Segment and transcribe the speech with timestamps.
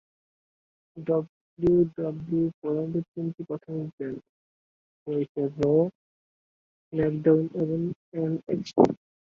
[0.97, 4.19] ডাব্লিউডাব্লিউইর প্রধানত তিনটি প্রাথমিক ব্র্যান্ড
[5.07, 5.61] রয়েছে: "র",
[6.93, 7.79] "স্ম্যাকডাউন" এবং
[8.15, 8.83] "এনএক্সটি"।